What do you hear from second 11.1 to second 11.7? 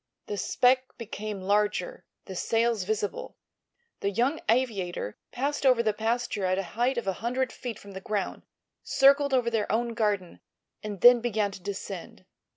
began to